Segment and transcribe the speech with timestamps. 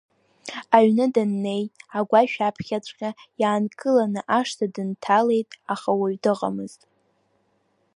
[0.75, 1.63] Аҩны даннеи,
[1.97, 3.09] агәашә аԥхьаҵәҟьа
[3.41, 6.81] иаанкыланы ашҭа дынҭалеит, аха уаҩы дыҟаӡамызт.